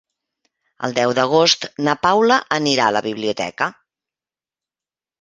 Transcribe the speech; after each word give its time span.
El 0.87 0.95
deu 0.99 1.13
d'agost 1.19 1.69
na 1.89 1.95
Paula 2.07 2.41
anirà 2.59 2.91
a 2.91 2.97
la 2.99 3.05
biblioteca. 3.11 3.73